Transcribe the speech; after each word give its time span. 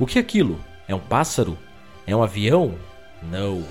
O 0.00 0.06
que 0.06 0.18
é 0.18 0.22
aquilo? 0.22 0.58
É 0.88 0.94
um 0.94 0.98
pássaro? 0.98 1.58
É 2.06 2.16
um 2.16 2.22
avião? 2.22 2.74
Não. 3.22 3.62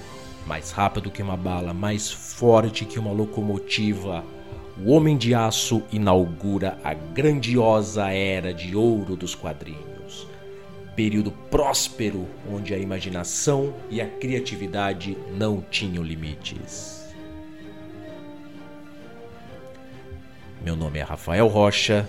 Mais 0.45 0.69
rápido 0.69 1.09
que 1.09 1.23
uma 1.23 1.35
bala, 1.35 1.73
mais 1.73 2.11
forte 2.11 2.85
que 2.85 2.99
uma 2.99 3.11
locomotiva. 3.11 4.23
O 4.77 4.91
Homem 4.91 5.17
de 5.17 5.33
Aço 5.33 5.81
inaugura 5.91 6.77
a 6.83 6.93
grandiosa 6.93 8.11
era 8.11 8.53
de 8.53 8.75
ouro 8.75 9.15
dos 9.15 9.33
quadrinhos. 9.33 10.27
Período 10.95 11.31
próspero 11.31 12.27
onde 12.47 12.75
a 12.75 12.77
imaginação 12.77 13.73
e 13.89 13.99
a 13.99 14.07
criatividade 14.07 15.17
não 15.35 15.61
tinham 15.61 16.03
limites. 16.03 17.11
Meu 20.63 20.75
nome 20.75 20.99
é 20.99 21.03
Rafael 21.03 21.47
Rocha 21.47 22.07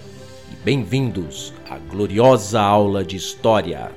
e 0.53 0.57
bem-vindos 0.57 1.55
à 1.67 1.79
gloriosa 1.79 2.61
aula 2.61 3.03
de 3.03 3.17
História. 3.17 3.91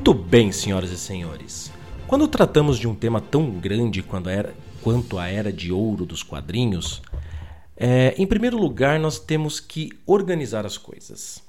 Muito 0.00 0.14
bem, 0.14 0.50
senhoras 0.50 0.90
e 0.90 0.96
senhores. 0.96 1.70
Quando 2.06 2.26
tratamos 2.26 2.78
de 2.78 2.88
um 2.88 2.94
tema 2.94 3.20
tão 3.20 3.50
grande 3.50 4.02
quanto 4.02 4.30
a 4.30 4.32
era, 4.32 4.54
quanto 4.80 5.18
a 5.18 5.28
era 5.28 5.52
de 5.52 5.70
ouro 5.70 6.06
dos 6.06 6.22
quadrinhos, 6.22 7.02
é, 7.76 8.14
em 8.16 8.26
primeiro 8.26 8.56
lugar 8.56 8.98
nós 8.98 9.18
temos 9.18 9.60
que 9.60 9.90
organizar 10.06 10.64
as 10.64 10.78
coisas. 10.78 11.46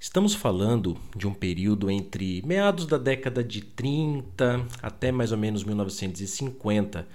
Estamos 0.00 0.34
falando 0.34 0.96
de 1.14 1.28
um 1.28 1.34
período 1.34 1.90
entre 1.90 2.40
meados 2.46 2.86
da 2.86 2.96
década 2.96 3.44
de 3.44 3.60
30 3.60 4.66
até 4.82 5.12
mais 5.12 5.30
ou 5.30 5.36
menos 5.36 5.62
1950 5.62 7.06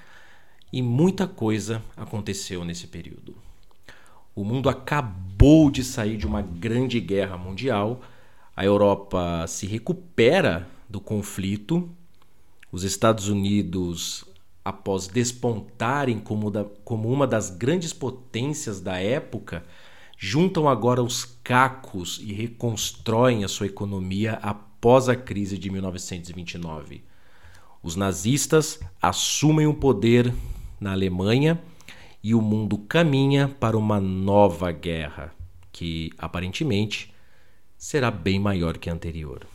e 0.72 0.84
muita 0.84 1.26
coisa 1.26 1.82
aconteceu 1.98 2.64
nesse 2.64 2.86
período. 2.86 3.36
O 4.36 4.44
mundo 4.44 4.70
acabou 4.70 5.72
de 5.72 5.84
sair 5.84 6.16
de 6.16 6.28
uma 6.28 6.44
grande 6.44 7.00
guerra 7.00 7.40
mundial 7.40 8.04
a 8.56 8.64
Europa 8.64 9.46
se 9.48 9.68
recupera 9.68 10.66
do 10.90 11.00
conflito, 11.00 11.90
os 12.72 12.84
Estados 12.84 13.28
Unidos, 13.28 14.26
após 14.64 15.08
despontarem 15.08 16.20
como, 16.20 16.52
da, 16.52 16.66
como 16.84 17.12
uma 17.12 17.26
das 17.26 17.50
grandes 17.50 17.94
potências 17.94 18.82
da 18.82 19.00
época, 19.00 19.64
juntam 20.18 20.68
agora 20.68 21.04
os 21.04 21.26
cacos 21.44 22.20
e 22.22 22.34
reconstroem 22.34 23.44
a 23.44 23.48
sua 23.48 23.68
economia 23.68 24.34
após 24.42 25.10
a 25.10 25.16
crise 25.16 25.58
de 25.58 25.70
1929. 25.70 27.04
Os 27.84 27.96
nazistas 27.96 28.80
assumem 29.02 29.68
o 29.68 29.74
poder 29.74 30.34
na 30.80 30.92
Alemanha 30.92 31.62
e 32.24 32.34
o 32.34 32.42
mundo 32.42 32.78
caminha 32.78 33.48
para 33.48 33.78
uma 33.78 34.00
nova 34.00 34.72
guerra, 34.72 35.32
que 35.72 36.10
aparentemente 36.18 37.14
será 37.78 38.10
bem 38.10 38.40
maior 38.40 38.78
que 38.78 38.90
a 38.90 38.94
anterior. 38.94 39.46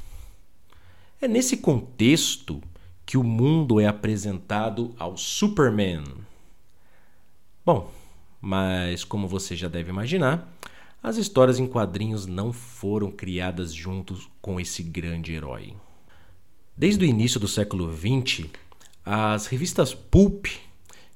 É 1.21 1.29
nesse 1.29 1.59
contexto 1.59 2.63
que 3.05 3.19
o 3.19 3.23
mundo 3.23 3.79
é 3.79 3.87
apresentado 3.87 4.95
ao 4.99 5.17
Superman. 5.17 6.05
Bom, 7.65 7.91
mas 8.41 9.05
como 9.05 9.29
você 9.29 9.55
já 9.55 9.69
deve 9.69 9.91
imaginar, 9.91 10.51
as 11.03 11.19
histórias 11.19 11.59
em 11.59 11.67
quadrinhos 11.67 12.27
não 12.27 12.53
foram 12.53 13.11
criadas 13.11 13.75
juntos 13.75 14.31
com 14.41 14.59
esse 14.59 14.83
grande 14.83 15.35
herói. 15.35 15.75
Desde 16.75 17.05
o 17.05 17.09
início 17.09 17.39
do 17.39 17.47
século 17.49 17.95
XX, 17.95 18.47
as 19.05 19.47
revistas 19.47 19.93
pulp 19.93 20.47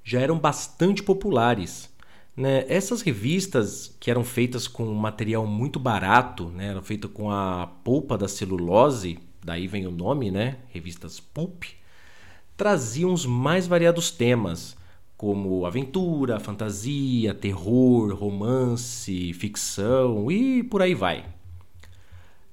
já 0.04 0.20
eram 0.20 0.38
bastante 0.38 1.02
populares 1.02 1.88
né? 2.36 2.64
Essas 2.68 3.00
revistas 3.00 3.94
que 4.00 4.10
eram 4.10 4.24
feitas 4.24 4.66
com 4.66 4.84
material 4.92 5.46
muito 5.46 5.78
barato, 5.78 6.48
né? 6.48 6.68
eram 6.68 6.82
feitas 6.82 7.10
com 7.12 7.30
a 7.30 7.66
polpa 7.84 8.18
da 8.18 8.26
celulose, 8.26 9.18
daí 9.44 9.66
vem 9.66 9.86
o 9.86 9.90
nome, 9.90 10.30
né? 10.30 10.56
revistas 10.72 11.20
pulp, 11.20 11.64
traziam 12.56 13.12
os 13.12 13.26
mais 13.26 13.66
variados 13.66 14.10
temas, 14.10 14.76
como 15.16 15.66
aventura, 15.66 16.40
fantasia, 16.40 17.34
terror, 17.34 18.14
romance, 18.14 19.32
ficção 19.34 20.30
e 20.30 20.62
por 20.62 20.80
aí 20.82 20.94
vai. 20.94 21.26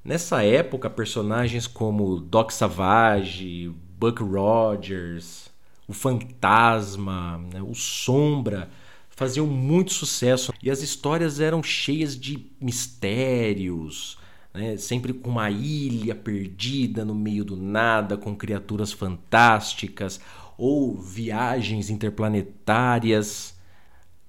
Nessa 0.04 0.44
época, 0.44 0.90
personagens 0.90 1.66
como 1.66 2.20
Doc 2.20 2.52
Savage, 2.52 3.72
Buck 3.98 4.22
Rogers, 4.22 5.50
o 5.88 5.94
Fantasma, 5.94 7.38
né? 7.54 7.62
o 7.62 7.74
Sombra 7.74 8.70
faziam 9.10 9.46
muito 9.46 9.94
sucesso 9.94 10.52
e 10.62 10.72
as 10.72 10.82
histórias 10.82 11.40
eram 11.40 11.62
cheias 11.62 12.20
de 12.20 12.48
mistérios, 12.60 14.18
né? 14.54 14.78
sempre 14.78 15.14
com 15.14 15.30
uma 15.30 15.50
ilha 15.50 16.16
perdida 16.16 17.06
no 17.06 17.16
meio 17.16 17.44
do 17.44 17.56
nada, 17.56 18.18
com 18.18 18.36
criaturas 18.36 18.92
fantásticas 18.92 20.20
ou 20.58 21.00
viagens 21.00 21.90
interplanetárias. 21.90 23.56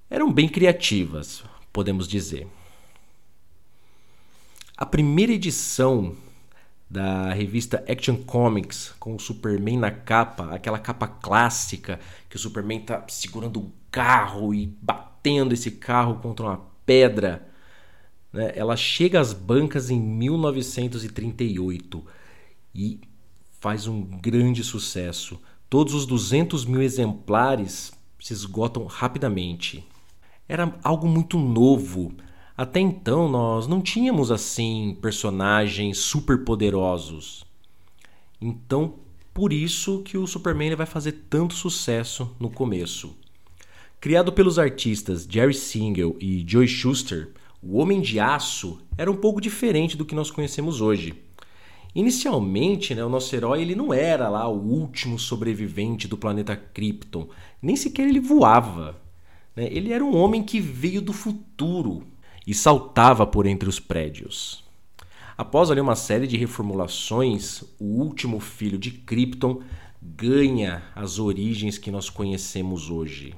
Eram 0.09 0.31
bem 0.31 0.47
criativas, 0.47 1.43
podemos 1.71 2.07
dizer. 2.07 2.47
A 4.75 4.85
primeira 4.85 5.31
edição 5.31 6.15
da 6.89 7.33
revista 7.33 7.83
Action 7.89 8.17
Comics 8.17 8.93
com 8.99 9.15
o 9.15 9.19
Superman 9.19 9.77
na 9.77 9.89
capa, 9.89 10.53
aquela 10.53 10.77
capa 10.77 11.07
clássica 11.07 11.99
que 12.29 12.35
o 12.35 12.39
Superman 12.39 12.79
está 12.79 13.03
segurando 13.07 13.59
um 13.59 13.71
carro 13.89 14.53
e 14.53 14.67
batendo 14.81 15.53
esse 15.53 15.71
carro 15.71 16.15
contra 16.15 16.45
uma 16.45 16.61
pedra. 16.85 17.47
Né? 18.33 18.51
Ela 18.55 18.75
chega 18.75 19.21
às 19.21 19.31
bancas 19.31 19.89
em 19.89 20.01
1938 20.01 22.03
e 22.75 22.99
faz 23.61 23.87
um 23.87 24.01
grande 24.01 24.63
sucesso. 24.63 25.39
Todos 25.69 25.93
os 25.93 26.05
200 26.05 26.65
mil 26.65 26.81
exemplares 26.81 27.93
se 28.19 28.33
esgotam 28.33 28.85
rapidamente. 28.85 29.87
Era 30.49 30.77
algo 30.83 31.07
muito 31.07 31.39
novo 31.39 32.13
até 32.55 32.79
então 32.79 33.27
nós 33.27 33.65
não 33.65 33.81
tínhamos 33.81 34.31
assim 34.31 34.95
personagens 35.01 35.97
super 35.97 36.43
poderosos. 36.43 37.43
Então, 38.39 38.95
por 39.33 39.51
isso 39.51 40.03
que 40.03 40.17
o 40.17 40.27
Superman 40.27 40.75
vai 40.75 40.85
fazer 40.85 41.23
tanto 41.29 41.55
sucesso 41.55 42.29
no 42.39 42.51
começo. 42.51 43.15
Criado 43.99 44.31
pelos 44.31 44.59
artistas 44.59 45.25
Jerry 45.27 45.55
Siegel 45.55 46.15
e 46.19 46.45
Joe 46.47 46.67
Shuster, 46.67 47.31
o 47.65 47.77
Homem 47.77 48.01
de 48.01 48.19
Aço 48.19 48.81
era 48.97 49.09
um 49.09 49.15
pouco 49.15 49.39
diferente 49.39 49.95
do 49.95 50.05
que 50.05 50.13
nós 50.13 50.29
conhecemos 50.29 50.81
hoje. 50.81 51.13
Inicialmente, 51.95 52.93
né, 52.93 53.05
o 53.05 53.09
nosso 53.09 53.33
herói 53.35 53.61
ele 53.61 53.75
não 53.75 53.93
era 53.93 54.27
lá 54.27 54.47
o 54.47 54.57
último 54.57 55.17
sobrevivente 55.17 56.07
do 56.07 56.17
planeta 56.17 56.55
Krypton, 56.55 57.29
nem 57.61 57.75
sequer 57.75 58.07
ele 58.07 58.19
voava. 58.19 58.99
Né? 59.55 59.67
Ele 59.71 59.93
era 59.93 60.03
um 60.03 60.15
homem 60.15 60.43
que 60.43 60.59
veio 60.59 61.01
do 61.01 61.13
futuro 61.13 62.03
e 62.45 62.53
saltava 62.53 63.25
por 63.25 63.45
entre 63.45 63.69
os 63.69 63.79
prédios. 63.79 64.63
Após 65.37 65.71
ali 65.71 65.79
uma 65.79 65.95
série 65.95 66.27
de 66.27 66.35
reformulações, 66.35 67.63
o 67.79 67.85
último 67.85 68.39
filho 68.39 68.77
de 68.77 68.91
Krypton 68.91 69.61
ganha 70.01 70.83
as 70.95 71.17
origens 71.17 71.77
que 71.77 71.89
nós 71.89 72.09
conhecemos 72.09 72.89
hoje. 72.89 73.33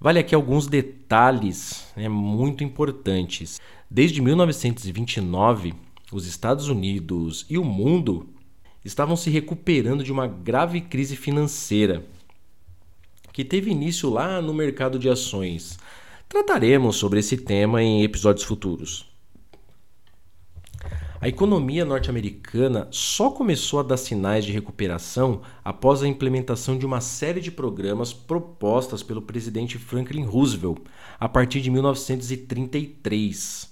Vale 0.00 0.18
aqui 0.18 0.34
alguns 0.34 0.66
detalhes 0.66 1.92
né, 1.94 2.08
muito 2.08 2.64
importantes. 2.64 3.60
Desde 3.90 4.22
1929, 4.22 5.74
os 6.10 6.26
Estados 6.26 6.68
Unidos 6.68 7.44
e 7.50 7.58
o 7.58 7.64
mundo 7.64 8.28
estavam 8.84 9.14
se 9.14 9.28
recuperando 9.28 10.02
de 10.02 10.10
uma 10.10 10.26
grave 10.26 10.80
crise 10.80 11.16
financeira 11.16 12.04
que 13.32 13.44
teve 13.44 13.70
início 13.70 14.10
lá 14.10 14.40
no 14.40 14.54
mercado 14.54 14.98
de 14.98 15.08
ações, 15.08 15.78
Trataremos 16.30 16.94
sobre 16.94 17.18
esse 17.18 17.36
tema 17.36 17.82
em 17.82 18.04
episódios 18.04 18.44
futuros. 18.44 19.09
A 21.22 21.28
economia 21.28 21.84
norte-americana 21.84 22.88
só 22.90 23.30
começou 23.30 23.78
a 23.78 23.82
dar 23.82 23.98
sinais 23.98 24.42
de 24.42 24.52
recuperação 24.52 25.42
após 25.62 26.02
a 26.02 26.08
implementação 26.08 26.78
de 26.78 26.86
uma 26.86 27.02
série 27.02 27.42
de 27.42 27.50
programas 27.50 28.10
propostas 28.10 29.02
pelo 29.02 29.20
presidente 29.20 29.76
Franklin 29.76 30.24
Roosevelt 30.24 30.78
a 31.18 31.28
partir 31.28 31.60
de 31.60 31.70
1933. 31.70 33.70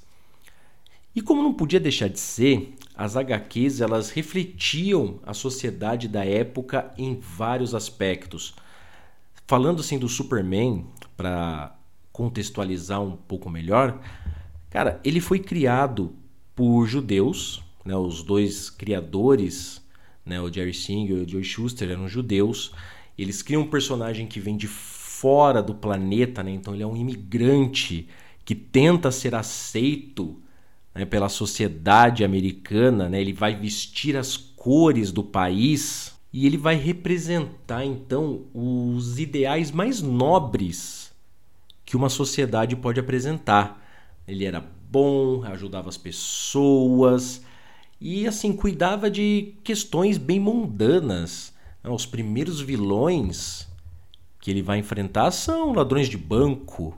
E 1.17 1.23
como 1.23 1.43
não 1.43 1.55
podia 1.55 1.81
deixar 1.81 2.11
de 2.11 2.21
ser, 2.21 2.75
as 2.95 3.17
HQs 3.17 3.81
elas 3.81 4.11
refletiam 4.11 5.19
a 5.25 5.33
sociedade 5.33 6.06
da 6.06 6.27
época 6.27 6.93
em 6.99 7.19
vários 7.19 7.75
aspectos. 7.75 8.55
Falando 9.47 9.81
assim 9.81 9.99
do 9.99 10.06
Superman, 10.06 10.85
para 11.17 11.75
contextualizar 12.12 13.01
um 13.01 13.17
pouco 13.17 13.49
melhor, 13.49 13.99
cara, 14.69 15.01
ele 15.03 15.19
foi 15.19 15.39
criado 15.39 16.15
por 16.58 16.88
judeus, 16.88 17.62
né, 17.84 17.96
os 17.96 18.20
dois 18.20 18.69
criadores, 18.69 19.81
né, 20.26 20.40
o 20.40 20.52
Jerry 20.52 20.75
Singer 20.75 21.19
e 21.19 21.22
o 21.22 21.28
Joe 21.28 21.44
Schuster 21.44 21.88
eram 21.88 22.08
judeus. 22.08 22.72
Eles 23.16 23.43
criam 23.43 23.62
um 23.62 23.70
personagem 23.70 24.26
que 24.26 24.40
vem 24.40 24.56
de 24.56 24.66
fora 24.66 25.62
do 25.62 25.72
planeta, 25.72 26.43
né, 26.43 26.50
então 26.50 26.75
ele 26.75 26.82
é 26.82 26.87
um 26.87 26.96
imigrante 26.96 28.08
que 28.44 28.56
tenta 28.56 29.12
ser 29.12 29.37
aceito 29.37 30.43
né, 30.93 31.05
pela 31.05 31.28
sociedade 31.28 32.25
americana, 32.25 33.08
né, 33.08 33.20
ele 33.20 33.32
vai 33.32 33.55
vestir 33.55 34.16
as 34.16 34.37
cores 34.37 35.12
do 35.12 35.22
país 35.22 36.12
e 36.32 36.44
ele 36.44 36.56
vai 36.56 36.75
representar 36.75 37.84
então 37.84 38.46
os 38.52 39.20
ideais 39.20 39.70
mais 39.70 40.02
nobres 40.02 41.12
que 41.84 41.96
uma 41.96 42.08
sociedade 42.08 42.75
pode 42.75 42.99
apresentar. 42.99 43.81
Ele 44.26 44.44
era 44.44 44.76
bom, 44.90 45.44
ajudava 45.44 45.88
as 45.88 45.96
pessoas 45.96 47.43
e 48.00 48.26
assim 48.26 48.52
cuidava 48.52 49.11
de 49.11 49.55
questões 49.62 50.17
bem 50.19 50.40
mundanas. 50.40 51.52
Os 51.85 52.06
primeiros 52.06 52.61
vilões 52.61 53.67
que 54.40 54.50
ele 54.50 54.62
vai 54.62 54.79
enfrentar 54.79 55.31
são 55.31 55.73
ladrões 55.73 56.08
de 56.08 56.17
banco, 56.17 56.96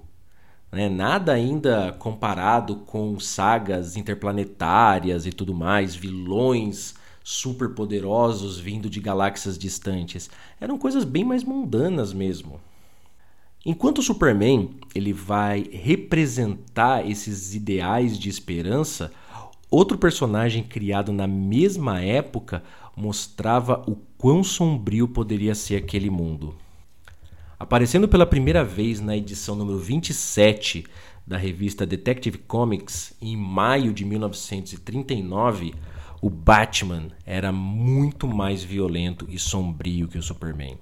né? 0.71 0.89
nada 0.89 1.33
ainda 1.33 1.93
comparado 1.99 2.77
com 2.77 3.19
sagas 3.19 3.97
interplanetárias 3.97 5.27
e 5.27 5.33
tudo 5.33 5.55
mais, 5.55 5.95
vilões 5.95 6.95
super 7.23 7.71
poderosos 7.71 8.59
vindo 8.59 8.89
de 8.89 9.01
galáxias 9.01 9.59
distantes. 9.59 10.31
Eram 10.61 10.79
coisas 10.79 11.05
bem 11.05 11.25
mais 11.25 11.45
mundanas 11.45 12.13
mesmo. 12.13 12.61
Enquanto 13.65 13.99
o 13.99 14.03
Superman 14.03 14.71
ele 14.95 15.13
vai 15.13 15.69
representar 15.71 17.09
esses 17.09 17.55
ideais 17.55 18.19
de 18.19 18.31
esperança, 18.31 19.13
outro 19.71 19.99
personagem 19.99 20.63
criado 20.63 21.13
na 21.13 21.27
mesma 21.27 22.01
época 22.01 22.63
mostrava 22.97 23.85
o 23.87 23.97
quão 24.17 24.43
sombrio 24.43 25.07
poderia 25.07 25.55
ser 25.55 25.77
aquele 25.77 26.09
mundo. 26.09 26.55
Aparecendo 27.59 28.09
pela 28.09 28.25
primeira 28.25 28.65
vez 28.65 28.99
na 28.99 29.15
edição 29.15 29.55
número 29.55 29.79
27 29.79 30.85
da 31.27 31.37
revista 31.37 31.85
Detective 31.85 32.39
Comics 32.39 33.13
em 33.21 33.37
maio 33.37 33.93
de 33.93 34.07
1939, 34.07 35.75
o 36.23 36.31
Batman 36.31 37.09
era 37.27 37.53
muito 37.53 38.27
mais 38.27 38.65
violento 38.65 39.27
e 39.29 39.39
sombrio 39.39 40.09
que 40.09 40.17
o 40.17 40.23
Superman. 40.23 40.79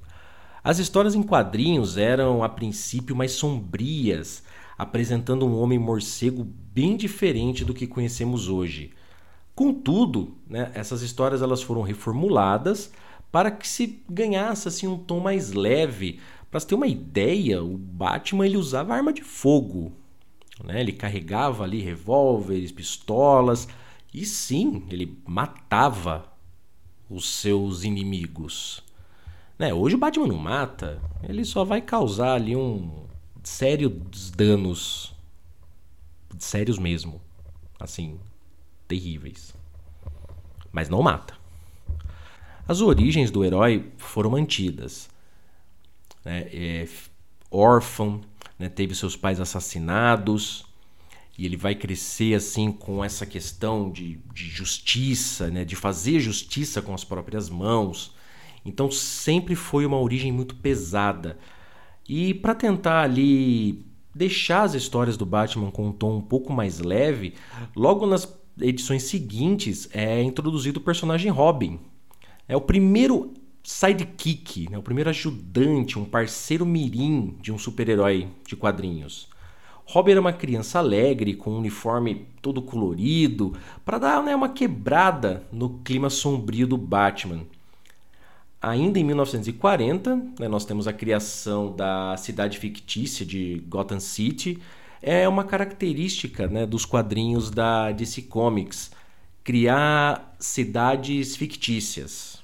As 0.62 0.78
histórias 0.78 1.14
em 1.14 1.22
quadrinhos 1.22 1.96
eram 1.96 2.42
a 2.42 2.48
princípio 2.48 3.14
mais 3.14 3.32
sombrias, 3.32 4.42
apresentando 4.76 5.46
um 5.46 5.58
homem 5.58 5.78
morcego 5.78 6.46
bem 6.72 6.96
diferente 6.96 7.64
do 7.64 7.74
que 7.74 7.86
conhecemos 7.86 8.48
hoje. 8.48 8.92
Contudo, 9.54 10.36
né, 10.46 10.70
essas 10.74 11.02
histórias 11.02 11.42
elas 11.42 11.62
foram 11.62 11.82
reformuladas 11.82 12.92
para 13.30 13.50
que 13.50 13.66
se 13.66 14.02
ganhasse 14.08 14.68
assim, 14.68 14.86
um 14.86 14.96
tom 14.96 15.20
mais 15.20 15.52
leve. 15.52 16.20
Para 16.50 16.60
você 16.60 16.68
ter 16.68 16.74
uma 16.74 16.86
ideia, 16.86 17.62
o 17.62 17.76
Batman 17.76 18.46
ele 18.46 18.56
usava 18.56 18.94
arma 18.94 19.12
de 19.12 19.22
fogo. 19.22 19.92
Né? 20.64 20.80
Ele 20.80 20.92
carregava 20.92 21.64
ali 21.64 21.80
revólveres, 21.80 22.72
pistolas, 22.72 23.68
e 24.12 24.24
sim, 24.24 24.84
ele 24.90 25.18
matava 25.26 26.32
os 27.10 27.28
seus 27.28 27.84
inimigos. 27.84 28.82
Né? 29.58 29.74
Hoje 29.74 29.96
o 29.96 29.98
Batman 29.98 30.28
não 30.28 30.36
mata, 30.36 31.02
ele 31.22 31.44
só 31.44 31.64
vai 31.64 31.80
causar 31.80 32.34
ali 32.34 32.54
um 32.54 33.06
sérios 33.42 34.30
danos, 34.30 35.14
sérios 36.38 36.78
mesmo, 36.78 37.20
assim, 37.80 38.20
terríveis. 38.86 39.54
Mas 40.70 40.88
não 40.88 41.02
mata. 41.02 41.34
As 42.68 42.80
origens 42.80 43.30
do 43.30 43.44
herói 43.44 43.90
foram 43.96 44.30
mantidas. 44.30 45.08
Né? 46.24 46.48
É, 46.52 46.88
órfão, 47.50 48.20
né? 48.58 48.68
teve 48.68 48.94
seus 48.94 49.16
pais 49.16 49.40
assassinados, 49.40 50.66
e 51.36 51.46
ele 51.46 51.56
vai 51.56 51.74
crescer 51.74 52.34
assim 52.34 52.70
com 52.70 53.02
essa 53.02 53.24
questão 53.24 53.90
de, 53.90 54.16
de 54.34 54.48
justiça, 54.48 55.50
né? 55.50 55.64
de 55.64 55.74
fazer 55.74 56.20
justiça 56.20 56.82
com 56.82 56.92
as 56.92 57.04
próprias 57.04 57.48
mãos. 57.48 58.14
Então 58.68 58.90
sempre 58.90 59.54
foi 59.54 59.86
uma 59.86 59.98
origem 59.98 60.30
muito 60.30 60.54
pesada. 60.54 61.38
E 62.08 62.34
para 62.34 62.54
tentar 62.54 63.02
ali 63.02 63.84
deixar 64.14 64.62
as 64.62 64.74
histórias 64.74 65.16
do 65.16 65.26
Batman 65.26 65.70
com 65.70 65.88
um 65.88 65.92
tom 65.92 66.16
um 66.16 66.20
pouco 66.20 66.52
mais 66.52 66.80
leve, 66.80 67.34
logo 67.74 68.06
nas 68.06 68.36
edições 68.60 69.04
seguintes 69.04 69.88
é 69.92 70.22
introduzido 70.22 70.80
o 70.80 70.82
personagem 70.82 71.30
Robin. 71.30 71.78
É 72.48 72.56
o 72.56 72.60
primeiro 72.60 73.32
sidekick, 73.62 74.70
né? 74.70 74.78
o 74.78 74.82
primeiro 74.82 75.10
ajudante, 75.10 75.98
um 75.98 76.04
parceiro 76.04 76.64
mirim 76.64 77.36
de 77.40 77.52
um 77.52 77.58
super-herói 77.58 78.28
de 78.46 78.56
quadrinhos. 78.56 79.28
Robin 79.84 80.12
era 80.12 80.20
uma 80.20 80.32
criança 80.32 80.78
alegre, 80.78 81.34
com 81.34 81.50
um 81.50 81.58
uniforme 81.58 82.26
todo 82.42 82.60
colorido, 82.60 83.54
para 83.84 83.98
dar 83.98 84.22
né, 84.22 84.34
uma 84.36 84.50
quebrada 84.50 85.46
no 85.50 85.78
clima 85.78 86.10
sombrio 86.10 86.66
do 86.66 86.76
Batman. 86.76 87.46
Ainda 88.60 88.98
em 88.98 89.04
1940, 89.04 90.16
né, 90.38 90.48
nós 90.48 90.64
temos 90.64 90.88
a 90.88 90.92
criação 90.92 91.74
da 91.74 92.16
cidade 92.16 92.58
fictícia 92.58 93.24
de 93.24 93.62
Gotham 93.68 94.00
City. 94.00 94.58
É 95.00 95.28
uma 95.28 95.44
característica 95.44 96.48
né, 96.48 96.66
dos 96.66 96.84
quadrinhos 96.84 97.50
da 97.50 97.92
DC 97.92 98.22
Comics 98.22 98.90
criar 99.44 100.36
cidades 100.38 101.36
fictícias. 101.36 102.42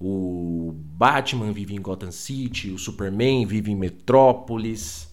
O 0.00 0.74
Batman 0.74 1.52
vive 1.52 1.74
em 1.74 1.80
Gotham 1.80 2.10
City, 2.10 2.70
o 2.70 2.78
Superman 2.78 3.46
vive 3.46 3.70
em 3.70 3.76
Metrópolis. 3.76 5.08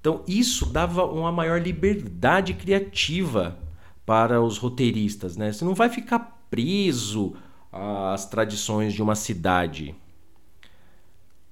Então, 0.00 0.22
isso 0.28 0.66
dava 0.66 1.04
uma 1.04 1.32
maior 1.32 1.60
liberdade 1.60 2.54
criativa 2.54 3.58
para 4.04 4.40
os 4.40 4.58
roteiristas. 4.58 5.36
Né? 5.36 5.50
Você 5.50 5.64
não 5.64 5.74
vai 5.74 5.88
ficar 5.88 6.46
preso 6.50 7.34
as 7.74 8.26
tradições 8.26 8.94
de 8.94 9.02
uma 9.02 9.16
cidade. 9.16 9.94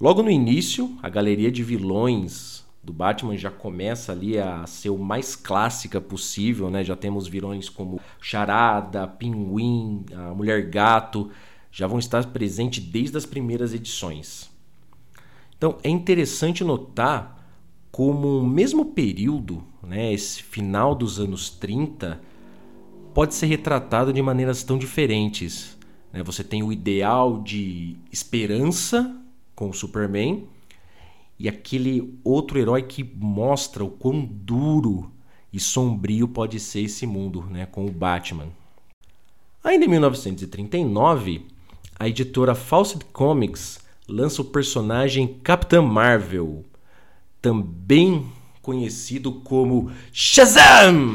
Logo 0.01 0.23
no 0.23 0.31
início, 0.31 0.97
a 1.03 1.09
galeria 1.09 1.51
de 1.51 1.63
vilões 1.63 2.65
do 2.83 2.93
Batman 2.93 3.37
já 3.37 3.51
começa 3.51 4.13
ali 4.13 4.39
a 4.39 4.67
ser 4.67 4.91
o 4.91 4.99
mais 4.99 5.37
clássica 5.37 6.01
possível, 6.01 6.71
né? 6.71 6.83
Já 6.83 6.97
temos 6.97 7.27
vilões 7.27 7.69
como 7.69 8.01
Charada, 8.21 9.07
Pinguim, 9.07 10.05
a 10.15 10.35
Mulher 10.35 10.69
Gato, 10.69 11.31
já 11.71 11.87
vão 11.87 11.99
estar 11.99 12.25
presentes 12.27 12.85
desde 12.85 13.17
as 13.17 13.27
primeiras 13.27 13.75
edições. 13.75 14.51
Então 15.57 15.79
é 15.83 15.89
interessante 15.89 16.65
notar 16.65 17.41
como 17.91 18.39
o 18.39 18.47
mesmo 18.47 18.87
período, 18.87 19.63
né, 19.83 20.13
esse 20.13 20.43
final 20.43 20.95
dos 20.95 21.21
anos 21.21 21.51
30, 21.51 22.21
pode 23.13 23.35
ser 23.35 23.47
retratado 23.47 24.13
de 24.13 24.23
maneiras 24.23 24.63
tão 24.63 24.79
diferentes. 24.79 25.77
Né? 26.13 26.23
Você 26.23 26.45
tem 26.45 26.63
o 26.63 26.73
ideal 26.73 27.43
de 27.43 27.97
esperança 28.11 29.17
com 29.55 29.71
o 29.71 29.75
Superman 29.75 30.47
e 31.39 31.49
aquele 31.49 32.19
outro 32.23 32.59
herói 32.59 32.83
que 32.83 33.03
mostra 33.03 33.85
o 33.85 33.91
quão 33.91 34.25
duro 34.25 35.11
e 35.53 35.59
sombrio 35.59 36.29
pode 36.29 36.59
ser 36.61 36.83
esse 36.83 37.07
mundo 37.07 37.45
né? 37.51 37.67
com 37.67 37.87
o 37.87 37.91
Batman. 37.91 38.49
Ainda 39.65 39.85
em 39.85 39.89
1939, 39.89 41.47
a 41.99 42.09
editora 42.09 42.55
Fawcett 42.55 43.05
Comics 43.07 43.81
lança 44.09 44.43
o 44.43 44.45
personagem 44.45 45.39
Capitã 45.43 45.81
Marvel, 45.81 46.65
também 47.41 48.27
conhecido 48.61 49.33
como 49.33 49.91
Shazam! 50.13 51.15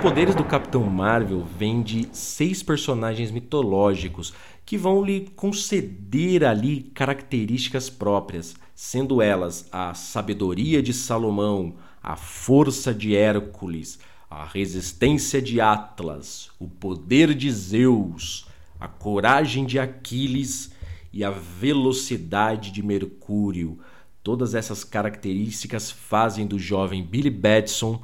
Poderes 0.00 0.34
do 0.34 0.44
Capitão 0.44 0.84
Marvel 0.84 1.44
vêm 1.44 1.82
de 1.82 2.08
seis 2.12 2.62
personagens 2.62 3.32
mitológicos 3.32 4.32
que 4.64 4.78
vão 4.78 5.04
lhe 5.04 5.28
conceder 5.34 6.44
ali 6.44 6.82
características 6.94 7.90
próprias, 7.90 8.54
sendo 8.76 9.20
elas 9.20 9.68
a 9.72 9.94
sabedoria 9.94 10.80
de 10.80 10.92
Salomão, 10.92 11.74
a 12.00 12.14
força 12.14 12.94
de 12.94 13.16
Hércules, 13.16 13.98
a 14.30 14.44
resistência 14.44 15.42
de 15.42 15.60
Atlas, 15.60 16.50
o 16.60 16.68
poder 16.68 17.34
de 17.34 17.50
Zeus, 17.50 18.46
a 18.78 18.86
coragem 18.86 19.66
de 19.66 19.80
Aquiles 19.80 20.70
e 21.12 21.24
a 21.24 21.30
velocidade 21.30 22.70
de 22.70 22.84
Mercúrio. 22.84 23.80
Todas 24.22 24.54
essas 24.54 24.84
características 24.84 25.90
fazem 25.90 26.46
do 26.46 26.58
jovem 26.58 27.02
Billy 27.02 27.30
Batson 27.30 28.00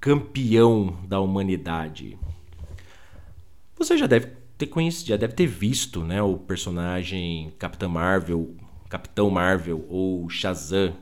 campeão 0.00 0.96
da 1.06 1.20
humanidade. 1.20 2.18
Você 3.76 3.96
já 3.96 4.06
deve 4.06 4.28
ter 4.56 4.66
conhecido, 4.66 5.08
já 5.08 5.16
deve 5.16 5.34
ter 5.34 5.46
visto, 5.46 6.02
né, 6.02 6.22
o 6.22 6.36
personagem 6.36 7.52
Capitã 7.58 7.88
Marvel 7.88 8.56
Capitão 8.90 9.30
Marvel 9.30 9.86
ou 9.88 10.28
Shazam 10.28 10.92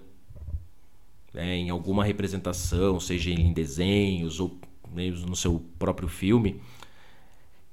né, 1.32 1.56
em 1.56 1.70
alguma 1.70 2.04
representação, 2.04 3.00
seja 3.00 3.30
em 3.30 3.50
desenhos 3.50 4.38
ou 4.38 4.58
mesmo 4.92 5.26
no 5.26 5.34
seu 5.36 5.62
próprio 5.78 6.08
filme, 6.08 6.60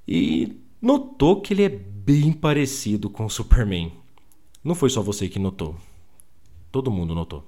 e 0.08 0.56
notou 0.80 1.40
que 1.40 1.52
ele 1.52 1.64
é 1.64 1.68
bem 1.68 2.32
parecido 2.32 3.10
com 3.10 3.26
o 3.26 3.30
Superman. 3.30 3.92
Não 4.64 4.74
foi 4.74 4.88
só 4.88 5.02
você 5.02 5.28
que 5.28 5.38
notou. 5.38 5.76
Todo 6.72 6.90
mundo 6.90 7.14
notou. 7.14 7.44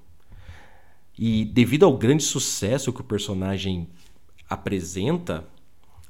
E 1.18 1.44
devido 1.44 1.84
ao 1.84 1.96
grande 1.96 2.22
sucesso 2.22 2.92
que 2.92 3.00
o 3.00 3.04
personagem 3.04 3.88
apresenta 4.48 5.44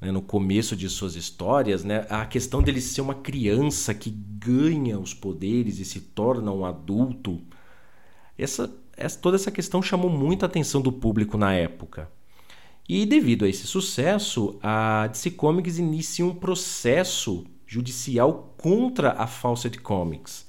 né, 0.00 0.12
no 0.12 0.22
começo 0.22 0.76
de 0.76 0.88
suas 0.88 1.16
histórias, 1.16 1.82
né, 1.82 2.06
a 2.10 2.26
questão 2.26 2.62
dele 2.62 2.80
ser 2.80 3.00
uma 3.00 3.14
criança 3.14 3.94
que 3.94 4.10
ganha 4.10 4.98
os 4.98 5.14
poderes 5.14 5.78
e 5.78 5.84
se 5.84 6.00
torna 6.00 6.52
um 6.52 6.64
adulto, 6.64 7.40
essa, 8.36 8.72
essa 8.96 9.18
toda 9.18 9.36
essa 9.36 9.50
questão 9.50 9.82
chamou 9.82 10.10
muita 10.10 10.46
atenção 10.46 10.80
do 10.80 10.92
público 10.92 11.36
na 11.36 11.54
época. 11.54 12.10
E 12.88 13.04
devido 13.04 13.44
a 13.44 13.48
esse 13.48 13.66
sucesso, 13.66 14.58
a 14.62 15.08
DC 15.08 15.32
Comics 15.32 15.78
inicia 15.78 16.24
um 16.24 16.34
processo 16.34 17.44
judicial 17.66 18.54
contra 18.56 19.12
a 19.12 19.26
Fawcett 19.26 19.78
Comics, 19.78 20.47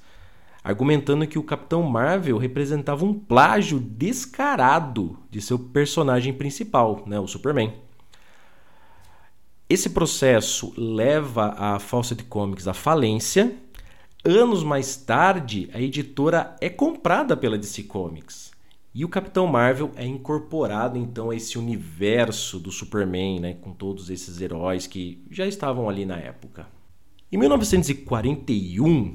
argumentando 0.62 1.26
que 1.26 1.38
o 1.38 1.42
Capitão 1.42 1.82
Marvel 1.82 2.36
representava 2.38 3.04
um 3.04 3.14
plágio 3.14 3.80
descarado 3.80 5.18
de 5.30 5.40
seu 5.40 5.58
personagem 5.58 6.32
principal, 6.32 7.02
né, 7.06 7.18
o 7.18 7.26
Superman. 7.26 7.72
Esse 9.68 9.90
processo 9.90 10.74
leva 10.76 11.54
a 11.56 11.78
Fawcett 11.78 12.24
Comics 12.24 12.66
à 12.66 12.74
falência. 12.74 13.56
Anos 14.24 14.64
mais 14.64 14.96
tarde, 14.96 15.70
a 15.72 15.80
editora 15.80 16.56
é 16.60 16.68
comprada 16.68 17.36
pela 17.36 17.56
DC 17.56 17.84
Comics. 17.84 18.50
E 18.92 19.04
o 19.04 19.08
Capitão 19.08 19.46
Marvel 19.46 19.92
é 19.94 20.04
incorporado 20.04 20.98
então 20.98 21.30
a 21.30 21.36
esse 21.36 21.56
universo 21.56 22.58
do 22.58 22.72
Superman, 22.72 23.38
né, 23.38 23.54
com 23.54 23.72
todos 23.72 24.10
esses 24.10 24.40
heróis 24.40 24.88
que 24.88 25.24
já 25.30 25.46
estavam 25.46 25.88
ali 25.88 26.04
na 26.04 26.16
época. 26.16 26.66
Em 27.30 27.38
1941, 27.38 29.14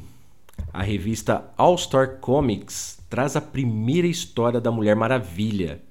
a 0.73 0.83
revista 0.83 1.51
All 1.57 1.77
Star 1.77 2.17
Comics 2.17 2.99
traz 3.09 3.35
a 3.35 3.41
primeira 3.41 4.07
história 4.07 4.59
da 4.59 4.71
Mulher 4.71 4.95
Maravilha. 4.95 5.81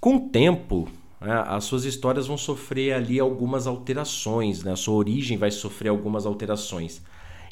Com 0.00 0.16
o 0.16 0.28
tempo, 0.30 0.88
né, 1.20 1.44
as 1.46 1.64
suas 1.64 1.84
histórias 1.84 2.26
vão 2.26 2.38
sofrer 2.38 2.94
ali 2.94 3.20
algumas 3.20 3.66
alterações, 3.66 4.62
né? 4.64 4.72
a 4.72 4.76
sua 4.76 4.94
origem 4.94 5.36
vai 5.36 5.50
sofrer 5.50 5.90
algumas 5.90 6.26
alterações. 6.26 7.02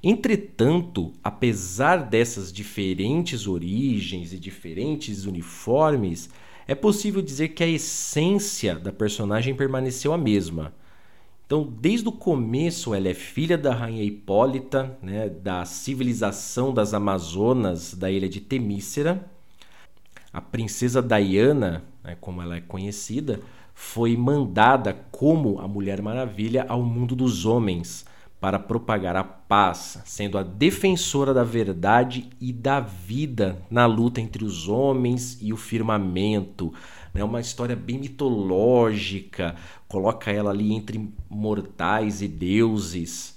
Entretanto, 0.03 1.13
apesar 1.23 1.99
dessas 1.99 2.51
diferentes 2.51 3.47
origens 3.47 4.33
e 4.33 4.39
diferentes 4.39 5.27
uniformes, 5.27 6.31
é 6.67 6.75
possível 6.75 7.21
dizer 7.21 7.49
que 7.49 7.63
a 7.63 7.69
essência 7.69 8.75
da 8.75 8.91
personagem 8.91 9.55
permaneceu 9.55 10.13
a 10.13 10.19
mesma. 10.19 10.73
Então, 11.51 11.69
desde 11.81 12.09
o 12.09 12.13
começo, 12.13 12.95
ela 12.95 13.09
é 13.09 13.13
filha 13.13 13.59
da 13.59 13.75
rainha 13.75 14.05
Hipólita, 14.05 14.97
né, 15.03 15.29
da 15.29 15.65
civilização 15.65 16.73
das 16.73 16.95
Amazonas 16.95 17.93
da 17.93 18.09
ilha 18.09 18.29
de 18.29 18.41
Temícera. 18.41 19.29
A 20.33 20.41
princesa 20.41 21.03
Diana, 21.03 21.83
né, 22.05 22.17
como 22.21 22.41
ela 22.41 22.55
é 22.55 22.61
conhecida, 22.61 23.41
foi 23.75 24.17
mandada 24.17 24.97
como 25.11 25.59
a 25.59 25.67
Mulher 25.67 26.01
Maravilha 26.01 26.67
ao 26.69 26.85
mundo 26.85 27.17
dos 27.17 27.45
homens 27.45 28.07
para 28.41 28.61
propagar 28.61 29.17
a 29.17 29.25
paz, 29.25 30.01
sendo 30.05 30.39
a 30.39 30.45
defensora 30.45 31.35
da 31.35 31.43
verdade 31.43 32.31
e 32.41 32.53
da 32.53 32.79
vida 32.79 33.61
na 33.69 33.87
luta 33.87 34.21
entre 34.21 34.45
os 34.45 34.69
homens 34.69 35.37
e 35.43 35.53
o 35.53 35.57
firmamento. 35.57 36.73
É 37.15 37.25
uma 37.25 37.41
história 37.41 37.75
bem 37.75 37.99
mitológica, 37.99 39.57
coloca 39.89 40.31
ela 40.31 40.51
ali 40.51 40.73
entre 40.73 41.13
mortais 41.29 42.23
e 42.23 42.29
deuses, 42.29 43.37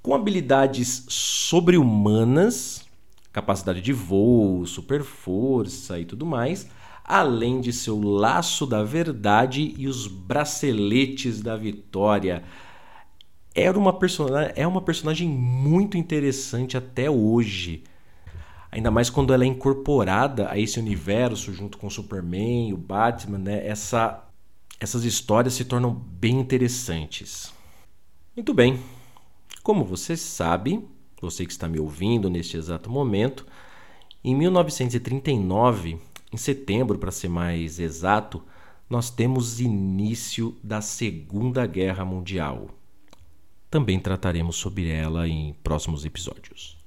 com 0.00 0.14
habilidades 0.14 1.04
sobre-humanas, 1.08 2.86
capacidade 3.32 3.80
de 3.80 3.92
voo, 3.92 4.64
super 4.66 5.02
força 5.02 5.98
e 5.98 6.04
tudo 6.04 6.24
mais, 6.24 6.68
além 7.04 7.60
de 7.60 7.72
seu 7.72 8.00
laço 8.00 8.66
da 8.66 8.84
verdade 8.84 9.74
e 9.76 9.88
os 9.88 10.06
braceletes 10.06 11.40
da 11.40 11.56
vitória. 11.56 12.44
Era 13.54 13.76
uma 13.76 13.92
personagem, 13.92 14.52
é 14.54 14.66
uma 14.66 14.80
personagem 14.80 15.28
muito 15.28 15.96
interessante 15.96 16.76
até 16.76 17.10
hoje. 17.10 17.82
Ainda 18.70 18.90
mais 18.90 19.08
quando 19.08 19.32
ela 19.32 19.44
é 19.44 19.46
incorporada 19.46 20.50
a 20.50 20.58
esse 20.58 20.78
universo 20.78 21.52
junto 21.52 21.78
com 21.78 21.86
o 21.86 21.90
Superman, 21.90 22.72
o 22.72 22.76
Batman, 22.76 23.38
né? 23.38 23.66
Essa, 23.66 24.24
essas 24.78 25.04
histórias 25.04 25.54
se 25.54 25.64
tornam 25.64 25.92
bem 25.92 26.38
interessantes. 26.38 27.52
Muito 28.36 28.52
bem. 28.52 28.78
Como 29.62 29.84
você 29.84 30.16
sabe, 30.16 30.86
você 31.20 31.44
que 31.44 31.52
está 31.52 31.68
me 31.68 31.80
ouvindo 31.80 32.30
neste 32.30 32.56
exato 32.56 32.90
momento, 32.90 33.46
em 34.22 34.34
1939, 34.34 35.98
em 36.32 36.36
setembro 36.36 36.98
para 36.98 37.10
ser 37.10 37.28
mais 37.28 37.78
exato, 37.78 38.42
nós 38.88 39.10
temos 39.10 39.60
início 39.60 40.56
da 40.62 40.80
Segunda 40.80 41.66
Guerra 41.66 42.04
Mundial. 42.04 42.68
Também 43.70 44.00
trataremos 44.00 44.56
sobre 44.56 44.88
ela 44.88 45.28
em 45.28 45.54
próximos 45.62 46.04
episódios. 46.04 46.77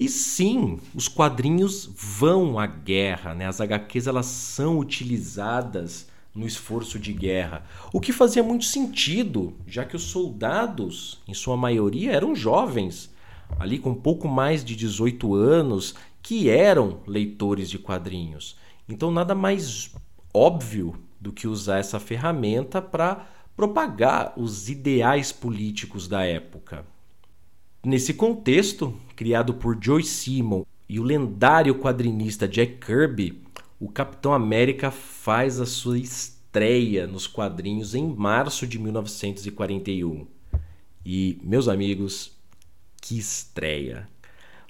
E 0.00 0.08
sim, 0.08 0.78
os 0.94 1.08
quadrinhos 1.08 1.90
vão 1.92 2.56
à 2.56 2.68
guerra, 2.68 3.34
né? 3.34 3.48
As 3.48 3.60
HQs 3.60 4.06
elas 4.06 4.26
são 4.26 4.78
utilizadas 4.78 6.06
no 6.32 6.46
esforço 6.46 7.00
de 7.00 7.12
guerra, 7.12 7.64
o 7.92 8.00
que 8.00 8.12
fazia 8.12 8.44
muito 8.44 8.64
sentido, 8.64 9.56
já 9.66 9.84
que 9.84 9.96
os 9.96 10.04
soldados, 10.04 11.20
em 11.26 11.34
sua 11.34 11.56
maioria, 11.56 12.12
eram 12.12 12.32
jovens, 12.32 13.12
ali 13.58 13.76
com 13.76 13.92
pouco 13.92 14.28
mais 14.28 14.64
de 14.64 14.76
18 14.76 15.34
anos, 15.34 15.96
que 16.22 16.48
eram 16.48 17.00
leitores 17.04 17.68
de 17.68 17.76
quadrinhos. 17.76 18.56
Então 18.88 19.10
nada 19.10 19.34
mais 19.34 19.90
óbvio 20.32 20.94
do 21.20 21.32
que 21.32 21.48
usar 21.48 21.78
essa 21.78 21.98
ferramenta 21.98 22.80
para 22.80 23.26
propagar 23.56 24.32
os 24.36 24.68
ideais 24.68 25.32
políticos 25.32 26.06
da 26.06 26.22
época. 26.22 26.86
Nesse 27.88 28.12
contexto, 28.12 28.92
criado 29.16 29.54
por 29.54 29.78
Joe 29.82 30.04
Simon 30.04 30.66
e 30.86 31.00
o 31.00 31.02
lendário 31.02 31.74
quadrinista 31.74 32.46
Jack 32.46 32.74
Kirby, 32.84 33.42
o 33.80 33.88
Capitão 33.88 34.34
América 34.34 34.90
faz 34.90 35.58
a 35.58 35.64
sua 35.64 35.98
estreia 35.98 37.06
nos 37.06 37.26
quadrinhos 37.26 37.94
em 37.94 38.06
março 38.06 38.66
de 38.66 38.78
1941. 38.78 40.26
E, 41.02 41.40
meus 41.42 41.66
amigos, 41.66 42.36
que 43.00 43.18
estreia! 43.18 44.06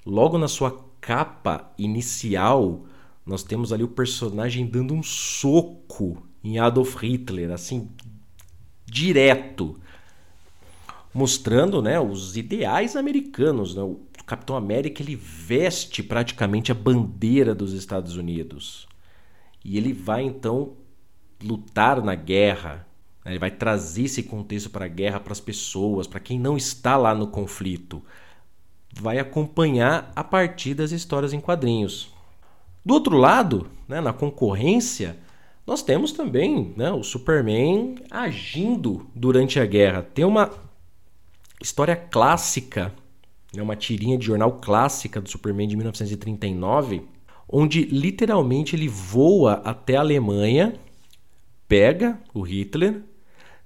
Logo 0.05 0.37
na 0.37 0.47
sua 0.47 0.81
capa 1.01 1.73
inicial, 1.77 2.85
nós 3.25 3.43
temos 3.43 3.73
ali 3.73 3.83
o 3.83 3.89
personagem 3.89 4.65
dando 4.65 4.93
um 4.93 5.03
soco 5.03 6.23
em 6.41 6.57
Adolf 6.57 6.95
Hitler, 6.95 7.51
assim, 7.51 7.89
direto, 8.85 9.77
mostrando 11.19 11.81
né, 11.81 11.99
os 11.99 12.37
ideais 12.37 12.95
americanos. 12.95 13.75
Né? 13.75 13.81
O 13.81 13.99
Capitão 14.25 14.55
América 14.55 15.03
ele 15.03 15.17
veste 15.17 16.01
praticamente 16.01 16.71
a 16.71 16.75
bandeira 16.75 17.53
dos 17.53 17.73
Estados 17.73 18.15
Unidos. 18.15 18.87
E 19.65 19.77
ele 19.77 19.91
vai 19.91 20.23
então 20.23 20.77
lutar 21.43 22.01
na 22.01 22.15
guerra. 22.15 22.87
Né? 23.25 23.33
Ele 23.33 23.39
vai 23.39 23.51
trazer 23.51 24.03
esse 24.03 24.23
contexto 24.23 24.69
para 24.69 24.85
a 24.85 24.87
guerra 24.87 25.19
para 25.19 25.33
as 25.33 25.41
pessoas, 25.41 26.07
para 26.07 26.21
quem 26.21 26.39
não 26.39 26.55
está 26.55 26.95
lá 26.95 27.13
no 27.13 27.27
conflito. 27.27 28.01
Vai 28.93 29.19
acompanhar 29.19 30.13
a 30.15 30.23
partir 30.23 30.73
das 30.73 30.93
histórias 30.93 31.33
em 31.33 31.41
quadrinhos. 31.41 32.13
Do 32.85 32.93
outro 32.93 33.17
lado, 33.17 33.67
né, 33.89 33.99
na 33.99 34.13
concorrência, 34.13 35.17
nós 35.67 35.83
temos 35.83 36.13
também 36.13 36.73
né, 36.77 36.89
o 36.93 37.03
Superman 37.03 37.95
agindo 38.09 39.05
durante 39.13 39.59
a 39.59 39.65
guerra. 39.65 40.01
Tem 40.01 40.23
uma 40.23 40.68
história 41.59 41.95
clássica, 41.95 42.93
né, 43.53 43.61
uma 43.61 43.75
tirinha 43.75 44.17
de 44.17 44.25
jornal 44.25 44.53
clássica 44.53 45.19
do 45.19 45.29
Superman 45.29 45.67
de 45.67 45.75
1939, 45.75 47.03
onde 47.47 47.83
literalmente 47.85 48.75
ele 48.75 48.87
voa 48.87 49.61
até 49.65 49.95
a 49.95 50.01
Alemanha, 50.01 50.75
pega 51.67 52.19
o 52.33 52.41
Hitler, 52.41 53.01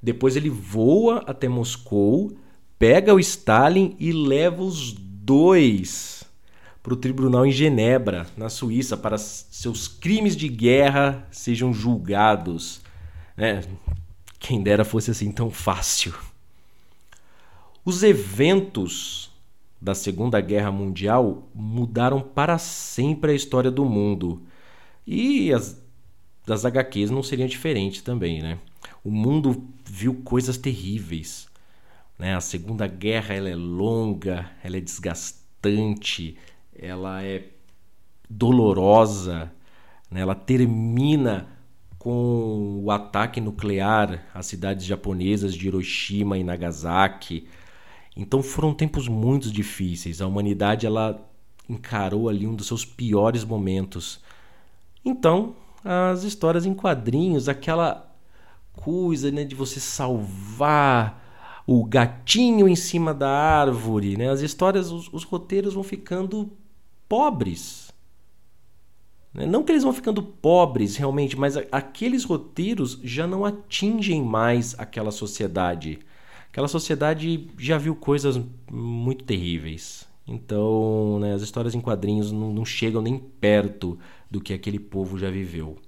depois 0.02 0.36
ele 0.36 0.50
voa 0.50 1.24
até 1.28 1.48
Moscou, 1.48 2.36
pega 2.80 3.14
o 3.14 3.20
Stalin 3.20 3.96
e 4.00 4.12
leva 4.12 4.64
os 4.64 4.94
dois 4.94 6.24
para 6.82 6.94
o 6.94 6.98
tribunal 6.98 7.46
em 7.46 7.52
Genebra, 7.52 8.28
na 8.36 8.50
Suíça, 8.50 8.98
para 8.98 9.18
seus 9.18 9.88
crimes 9.88 10.36
de 10.36 10.50
guerra 10.50 11.26
sejam 11.32 11.74
julgados. 11.74 12.82
É, 13.38 13.62
quem 14.38 14.62
dera 14.62 14.84
fosse 14.84 15.10
assim 15.10 15.32
tão 15.32 15.50
fácil. 15.50 16.14
Os 17.86 18.04
eventos 18.04 19.32
da 19.82 19.94
Segunda 19.94 20.40
Guerra 20.40 20.72
Mundial 20.72 21.50
mudaram 21.54 22.22
para 22.22 22.58
sempre 22.58 23.32
a 23.32 23.36
história 23.36 23.70
do 23.70 23.84
mundo. 23.84 24.42
E 25.06 25.52
as 25.52 25.82
das 26.46 26.66
HQs 26.66 27.10
não 27.10 27.24
seriam 27.24 27.48
diferentes 27.48 28.02
também, 28.02 28.42
né? 28.42 28.60
O 29.04 29.10
mundo 29.10 29.66
viu 29.86 30.16
coisas 30.24 30.58
terríveis. 30.58 31.48
Né? 32.18 32.36
A 32.36 32.42
Segunda 32.42 32.88
Guerra 32.88 33.34
ela 33.34 33.50
é 33.50 33.56
longa, 33.56 34.50
ela 34.64 34.78
é 34.78 34.82
desgastante, 34.82 36.38
ela 36.76 37.24
é 37.24 37.48
dolorosa, 38.30 39.52
né? 40.10 40.22
ela 40.22 40.36
termina 40.36 41.48
com 41.98 42.82
o 42.84 42.92
ataque 42.92 43.40
nuclear 43.40 44.26
às 44.34 44.46
cidades 44.46 44.86
japonesas 44.86 45.56
de 45.56 45.68
Hiroshima 45.68 46.38
e 46.38 46.44
Nagasaki. 46.44 47.48
Então 48.16 48.44
foram 48.44 48.74
tempos 48.74 49.08
muito 49.08 49.52
difíceis. 49.52 50.22
A 50.22 50.28
humanidade 50.28 50.86
ela 50.86 51.28
encarou 51.68 52.30
ali 52.30 52.46
um 52.46 52.56
dos 52.56 52.68
seus 52.68 52.86
piores 52.86 53.44
momentos. 53.44 54.22
Então, 55.04 55.56
as 55.84 56.24
histórias 56.24 56.66
em 56.66 56.74
quadrinhos, 56.74 57.50
aquela 57.50 58.12
coisa 58.74 59.32
né, 59.32 59.44
de 59.44 59.56
você 59.56 59.80
salvar 59.80 61.22
o 61.66 61.84
gatinho 61.86 62.68
em 62.68 62.76
cima 62.76 63.14
da 63.14 63.30
árvore, 63.30 64.18
né? 64.18 64.30
As 64.30 64.42
histórias, 64.42 64.92
os, 64.92 65.12
os 65.14 65.24
roteiros 65.24 65.74
vão 65.74 65.84
ficando 65.84 66.52
pobres. 67.08 67.94
Né? 69.34 69.46
Não 69.46 69.64
que 69.64 69.72
eles 69.72 69.84
vão 69.84 69.94
ficando 69.94 70.22
pobres 70.22 70.98
realmente, 70.98 71.38
mas 71.38 71.56
aqueles 71.72 72.24
roteiros 72.24 73.00
já 73.02 73.26
não 73.26 73.46
atingem 73.46 74.22
mais 74.22 74.78
aquela 74.78 75.12
sociedade. 75.12 76.00
Aquela 76.54 76.68
sociedade 76.68 77.48
já 77.58 77.80
viu 77.80 77.96
coisas 77.96 78.40
muito 78.72 79.24
terríveis. 79.24 80.08
Então, 80.28 81.18
né, 81.20 81.34
as 81.34 81.42
histórias 81.42 81.74
em 81.74 81.82
quadrinhos 81.82 82.32
não, 82.32 82.54
não 82.54 82.64
chegam 82.64 83.02
nem 83.02 83.18
perto 83.18 83.98
do 84.30 84.40
que 84.40 84.54
aquele 84.54 84.78
povo 84.78 85.18
já 85.18 85.32
viveu. 85.32 85.80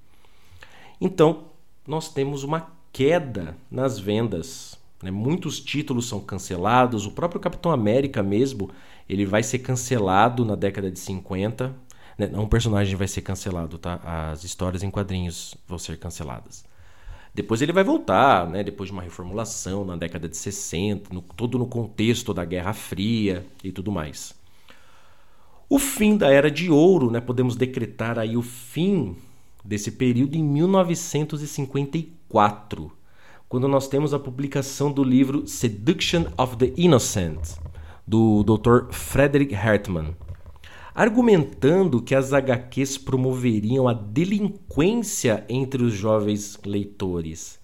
Então, 1.00 1.50
nós 1.86 2.12
temos 2.12 2.44
uma 2.44 2.72
queda 2.92 3.56
nas 3.70 4.00
vendas. 4.00 4.76
Né? 5.04 5.12
Muitos 5.12 5.60
títulos 5.60 6.10
são 6.10 6.20
cancelados. 6.20 7.06
O 7.06 7.12
próprio 7.12 7.40
Capitão 7.40 7.72
América 7.72 8.24
mesmo, 8.24 8.72
ele 9.08 9.24
vai 9.24 9.44
ser 9.44 9.60
cancelado 9.60 10.44
na 10.44 10.56
década 10.56 10.90
de 10.90 10.98
50. 10.98 11.76
Né? 12.18 12.32
Um 12.34 12.48
personagem 12.48 12.96
vai 12.96 13.08
ser 13.08 13.22
cancelado, 13.22 13.78
tá? 13.78 14.02
As 14.04 14.44
histórias 14.44 14.82
em 14.82 14.90
quadrinhos 14.90 15.56
vão 15.68 15.78
ser 15.78 16.00
canceladas. 16.00 16.66
Depois 17.36 17.62
ele 17.62 17.74
vai 17.74 17.84
voltar, 17.84 18.50
né? 18.50 18.64
depois 18.64 18.88
de 18.88 18.94
uma 18.94 19.02
reformulação 19.02 19.84
na 19.84 19.98
década 19.98 20.30
de 20.30 20.38
60, 20.38 21.14
no, 21.14 21.22
todo 21.22 21.60
no 21.60 21.68
contexto 21.68 22.34
da 22.34 22.46
Guerra 22.46 22.72
Fria 22.72 23.46
e 23.62 23.74
tudo 23.74 23.92
mais. 23.92 24.34
O 25.68 25.78
fim 25.78 26.16
da 26.16 26.32
Era 26.32 26.50
de 26.50 26.72
Ouro, 26.72 27.12
né? 27.12 27.20
podemos 27.20 27.58
decretar 27.58 28.18
aí 28.18 28.38
o 28.38 28.42
fim 28.42 29.18
desse 29.66 29.92
período 29.92 30.38
em 30.38 30.44
1954, 30.44 32.90
quando 33.50 33.68
nós 33.68 33.90
temos 33.90 34.14
a 34.14 34.20
publicação 34.20 34.90
do 34.90 35.04
livro 35.04 35.46
Seduction 35.46 36.28
of 36.38 36.56
the 36.56 36.72
Innocent, 36.78 37.58
do 38.08 38.44
Dr. 38.44 38.94
Frederick 38.94 39.54
Hartman 39.54 40.16
argumentando 40.96 42.02
que 42.02 42.16
as 42.16 42.32
HQs 42.32 42.98
promoveriam 42.98 43.86
a 43.86 43.94
delinquência 43.94 45.46
entre 45.50 45.84
os 45.84 45.94
jovens 45.94 46.58
leitores. 46.66 47.60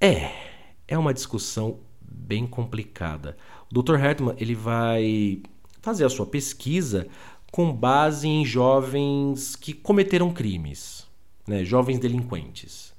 É, 0.00 0.30
é 0.86 0.96
uma 0.96 1.12
discussão 1.12 1.80
bem 2.00 2.46
complicada. 2.46 3.36
O 3.68 3.82
Dr. 3.82 3.96
Hartman 3.96 4.36
ele 4.38 4.54
vai 4.54 5.42
fazer 5.82 6.04
a 6.04 6.08
sua 6.08 6.24
pesquisa 6.24 7.08
com 7.50 7.72
base 7.72 8.28
em 8.28 8.44
jovens 8.44 9.56
que 9.56 9.72
cometeram 9.72 10.32
crimes, 10.32 11.04
né? 11.48 11.64
jovens 11.64 11.98
delinquentes. 11.98 12.94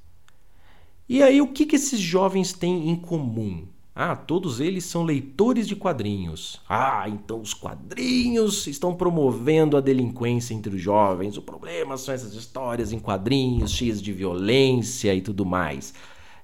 E 1.07 1.23
aí, 1.23 1.41
o 1.41 1.47
que, 1.47 1.65
que 1.65 1.77
esses 1.77 1.99
jovens 1.99 2.51
têm 2.51 2.89
em 2.89 2.95
comum? 2.95 3.65
Ah, 4.01 4.15
todos 4.15 4.61
eles 4.61 4.85
são 4.85 5.03
leitores 5.03 5.67
de 5.67 5.75
quadrinhos. 5.75 6.61
Ah, 6.69 7.03
então 7.09 7.41
os 7.41 7.53
quadrinhos 7.53 8.65
estão 8.65 8.95
promovendo 8.95 9.75
a 9.75 9.81
delinquência 9.81 10.53
entre 10.53 10.73
os 10.73 10.81
jovens. 10.81 11.35
O 11.35 11.41
problema 11.41 11.97
são 11.97 12.13
essas 12.13 12.33
histórias 12.33 12.93
em 12.93 12.97
quadrinhos 12.97 13.73
cheias 13.73 14.01
de 14.01 14.13
violência 14.13 15.13
e 15.13 15.19
tudo 15.19 15.45
mais. 15.45 15.93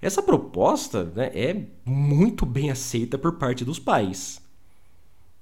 Essa 0.01 0.21
proposta 0.21 1.05
né, 1.05 1.31
é 1.33 1.65
muito 1.85 2.45
bem 2.45 2.71
aceita 2.71 3.17
por 3.17 3.37
parte 3.37 3.63
dos 3.63 3.79
pais. 3.79 4.41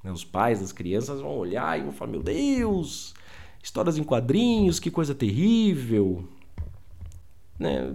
Né, 0.03 0.11
os 0.11 0.23
pais 0.23 0.59
das 0.59 0.71
crianças 0.71 1.19
vão 1.19 1.35
olhar 1.35 1.79
e 1.79 1.81
vão 1.81 1.91
falar: 1.91 2.11
Meu 2.11 2.21
Deus, 2.21 3.15
histórias 3.63 3.97
em 3.97 4.03
quadrinhos, 4.03 4.79
que 4.79 4.91
coisa 4.91 5.15
terrível. 5.15 6.23
Né? 7.57 7.91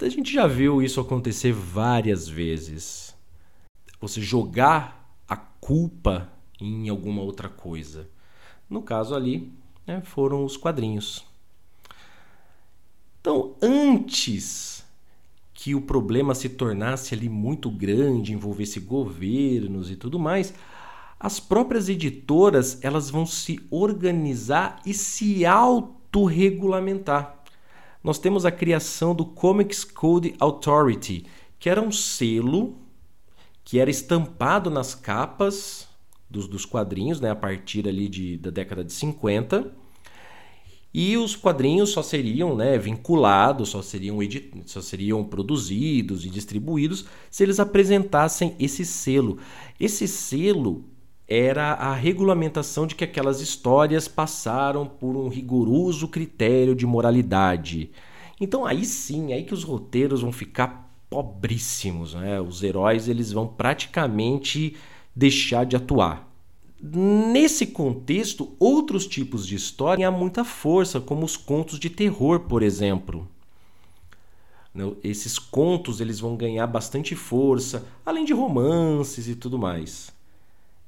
A 0.00 0.08
gente 0.08 0.32
já 0.32 0.46
viu 0.46 0.80
isso 0.80 1.00
acontecer 1.00 1.50
várias 1.52 2.28
vezes 2.28 3.05
você 4.00 4.20
jogar 4.20 5.14
a 5.28 5.36
culpa 5.36 6.30
em 6.60 6.88
alguma 6.88 7.22
outra 7.22 7.48
coisa. 7.48 8.08
No 8.68 8.82
caso 8.82 9.14
ali, 9.14 9.52
né, 9.86 10.00
foram 10.02 10.44
os 10.44 10.56
quadrinhos. 10.56 11.24
Então, 13.20 13.54
antes 13.60 14.84
que 15.52 15.74
o 15.74 15.80
problema 15.80 16.34
se 16.34 16.48
tornasse 16.48 17.14
ali 17.14 17.28
muito 17.28 17.70
grande, 17.70 18.32
envolvesse 18.32 18.78
governos 18.78 19.90
e 19.90 19.96
tudo 19.96 20.18
mais, 20.18 20.54
as 21.18 21.40
próprias 21.40 21.88
editoras 21.88 22.78
elas 22.82 23.10
vão 23.10 23.24
se 23.24 23.58
organizar 23.70 24.80
e 24.84 24.92
se 24.92 25.46
autorregulamentar. 25.46 27.42
Nós 28.04 28.18
temos 28.18 28.44
a 28.44 28.52
criação 28.52 29.14
do 29.14 29.24
Comics 29.24 29.82
Code 29.82 30.34
Authority, 30.38 31.26
que 31.58 31.68
era 31.68 31.80
um 31.80 31.90
selo 31.90 32.76
que 33.66 33.80
era 33.80 33.90
estampado 33.90 34.70
nas 34.70 34.94
capas 34.94 35.88
dos, 36.30 36.46
dos 36.46 36.64
quadrinhos, 36.64 37.20
né, 37.20 37.30
a 37.30 37.34
partir 37.34 37.88
ali 37.88 38.08
de, 38.08 38.38
da 38.38 38.48
década 38.48 38.84
de 38.84 38.92
50. 38.92 39.72
E 40.94 41.16
os 41.16 41.34
quadrinhos 41.34 41.90
só 41.90 42.00
seriam 42.00 42.54
né, 42.54 42.78
vinculados, 42.78 43.70
só 43.70 43.82
seriam, 43.82 44.18
só 44.66 44.80
seriam 44.80 45.24
produzidos 45.24 46.24
e 46.24 46.30
distribuídos 46.30 47.06
se 47.28 47.42
eles 47.42 47.58
apresentassem 47.58 48.54
esse 48.60 48.86
selo. 48.86 49.38
Esse 49.80 50.06
selo 50.06 50.84
era 51.26 51.72
a 51.72 51.92
regulamentação 51.92 52.86
de 52.86 52.94
que 52.94 53.02
aquelas 53.02 53.40
histórias 53.40 54.06
passaram 54.06 54.86
por 54.86 55.16
um 55.16 55.26
rigoroso 55.28 56.06
critério 56.06 56.72
de 56.72 56.86
moralidade. 56.86 57.90
Então 58.40 58.64
aí 58.64 58.84
sim, 58.84 59.32
aí 59.32 59.42
que 59.42 59.54
os 59.54 59.64
roteiros 59.64 60.22
vão 60.22 60.30
ficar 60.30 60.85
pobríssimos. 61.08 62.14
Né? 62.14 62.40
Os 62.40 62.62
heróis 62.62 63.08
eles 63.08 63.32
vão 63.32 63.46
praticamente 63.46 64.76
deixar 65.14 65.64
de 65.64 65.76
atuar. 65.76 66.26
Nesse 66.80 67.66
contexto, 67.66 68.54
outros 68.58 69.06
tipos 69.06 69.46
de 69.46 69.54
história 69.54 70.08
têm 70.08 70.18
muita 70.18 70.44
força, 70.44 71.00
como 71.00 71.24
os 71.24 71.36
contos 71.36 71.78
de 71.78 71.88
terror, 71.88 72.40
por 72.40 72.62
exemplo. 72.62 73.26
Esses 75.02 75.38
contos 75.38 76.00
eles 76.00 76.20
vão 76.20 76.36
ganhar 76.36 76.66
bastante 76.66 77.16
força, 77.16 77.86
além 78.04 78.26
de 78.26 78.34
romances 78.34 79.26
e 79.26 79.34
tudo 79.34 79.58
mais. 79.58 80.12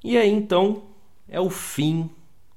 E 0.03 0.15
aí 0.15 0.29
então 0.31 0.83
é 1.27 1.41
o 1.41 1.49
fim 1.49 2.07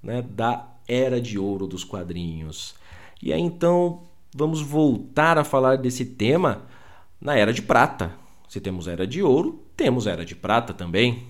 né, 0.02 0.20
da 0.20 0.68
era 0.86 1.18
de 1.20 1.38
ouro 1.38 1.66
dos 1.66 1.84
quadrinhos. 1.84 2.74
E 3.22 3.32
aí 3.32 3.40
então 3.40 4.02
vamos 4.34 4.60
voltar 4.60 5.38
a 5.38 5.44
falar 5.44 5.76
desse 5.76 6.04
tema 6.04 6.66
na 7.22 7.36
Era 7.36 7.52
de 7.52 7.62
Prata. 7.62 8.12
Se 8.48 8.60
temos 8.60 8.88
Era 8.88 9.06
de 9.06 9.22
Ouro, 9.22 9.64
temos 9.76 10.06
Era 10.06 10.24
de 10.24 10.34
Prata 10.34 10.74
também. 10.74 11.24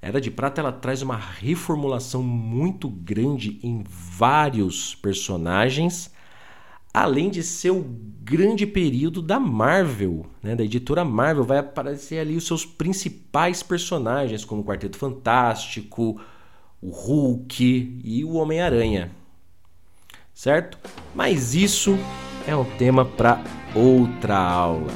Era 0.00 0.20
de 0.20 0.30
Prata 0.30 0.60
ela 0.60 0.72
traz 0.72 1.02
uma 1.02 1.16
reformulação 1.16 2.22
muito 2.22 2.88
grande 2.88 3.58
em 3.62 3.84
vários 3.86 4.94
personagens, 4.94 6.10
além 6.94 7.30
de 7.30 7.42
ser 7.42 7.70
o 7.70 7.84
grande 8.22 8.66
período 8.66 9.20
da 9.20 9.38
Marvel, 9.38 10.26
né, 10.42 10.54
da 10.54 10.64
editora 10.64 11.04
Marvel. 11.04 11.44
Vai 11.44 11.58
aparecer 11.58 12.20
ali 12.20 12.36
os 12.36 12.46
seus 12.46 12.64
principais 12.64 13.62
personagens, 13.62 14.44
como 14.44 14.62
o 14.62 14.64
Quarteto 14.64 14.96
Fantástico, 14.96 16.20
o 16.80 16.90
Hulk 16.90 18.00
e 18.04 18.24
o 18.24 18.34
Homem-Aranha. 18.34 19.10
Certo? 20.32 20.78
Mas 21.14 21.54
isso 21.54 21.96
é 22.46 22.54
um 22.54 22.64
tema 22.64 23.04
para 23.04 23.40
outra 23.74 24.36
aula. 24.36 24.92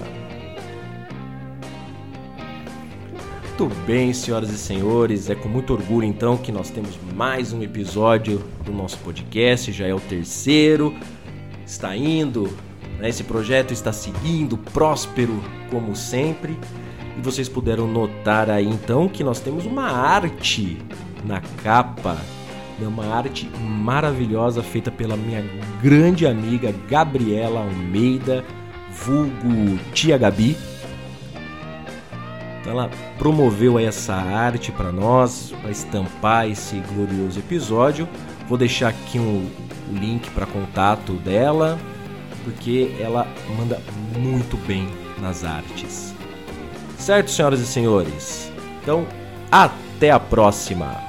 Muito 3.58 3.74
bem, 3.86 4.12
senhoras 4.12 4.50
e 4.50 4.58
senhores, 4.58 5.30
é 5.30 5.34
com 5.34 5.48
muito 5.48 5.72
orgulho 5.72 6.04
então 6.04 6.36
que 6.36 6.52
nós 6.52 6.68
temos 6.68 6.98
mais 7.14 7.54
um 7.54 7.62
episódio 7.62 8.44
do 8.64 8.70
nosso 8.70 8.98
podcast, 8.98 9.72
já 9.72 9.86
é 9.86 9.94
o 9.94 10.00
terceiro, 10.00 10.94
está 11.64 11.96
indo, 11.96 12.54
né? 12.98 13.08
esse 13.08 13.24
projeto 13.24 13.72
está 13.72 13.94
seguindo, 13.94 14.58
próspero 14.58 15.42
como 15.70 15.96
sempre, 15.96 16.58
e 17.16 17.20
vocês 17.22 17.48
puderam 17.48 17.86
notar 17.86 18.50
aí 18.50 18.66
então 18.66 19.08
que 19.08 19.24
nós 19.24 19.40
temos 19.40 19.64
uma 19.64 19.90
arte 19.90 20.76
na 21.24 21.40
capa. 21.62 22.18
É 22.82 22.86
uma 22.86 23.06
arte 23.06 23.48
maravilhosa 23.58 24.62
feita 24.62 24.90
pela 24.90 25.16
minha 25.16 25.42
grande 25.82 26.26
amiga 26.26 26.74
Gabriela 26.88 27.60
Almeida, 27.60 28.44
vulgo 28.90 29.78
Tia 29.94 30.18
Gabi. 30.18 30.56
Ela 32.66 32.90
promoveu 33.16 33.78
essa 33.78 34.14
arte 34.14 34.72
para 34.72 34.92
nós, 34.92 35.54
para 35.62 35.70
estampar 35.70 36.50
esse 36.50 36.76
glorioso 36.92 37.38
episódio. 37.38 38.08
Vou 38.48 38.58
deixar 38.58 38.88
aqui 38.88 39.18
um, 39.18 39.48
o 39.90 39.94
link 39.94 40.28
para 40.30 40.46
contato 40.46 41.12
dela, 41.14 41.78
porque 42.44 42.94
ela 43.00 43.26
manda 43.56 43.80
muito 44.18 44.56
bem 44.66 44.88
nas 45.20 45.44
artes. 45.44 46.14
Certo, 46.98 47.30
senhoras 47.30 47.60
e 47.60 47.66
senhores? 47.66 48.52
Então, 48.82 49.06
até 49.50 50.10
a 50.10 50.18
próxima! 50.18 51.05